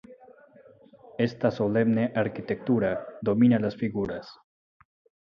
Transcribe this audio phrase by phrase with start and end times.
[1.19, 4.35] Esta solemne arquitectura domina a las figuras.